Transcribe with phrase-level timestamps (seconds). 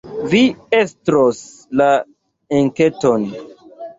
[0.29, 0.39] Vi
[0.77, 1.41] estros
[1.81, 1.89] la
[2.61, 3.29] enketon.